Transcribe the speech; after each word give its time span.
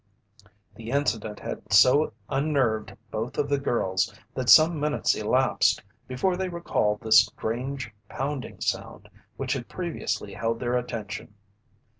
The 0.73 0.89
incident 0.89 1.39
had 1.41 1.71
so 1.71 2.11
unnerved 2.27 2.97
both 3.11 3.37
of 3.37 3.49
the 3.49 3.59
girls, 3.59 4.11
that 4.33 4.49
some 4.49 4.79
minutes 4.79 5.13
elapsed 5.13 5.83
before 6.07 6.35
they 6.35 6.49
recalled 6.49 7.01
the 7.01 7.11
strange 7.11 7.91
pounding 8.09 8.59
sound 8.61 9.09
which 9.37 9.53
had 9.53 9.69
previously 9.69 10.33
held 10.33 10.59
their 10.59 10.75
attention. 10.75 11.35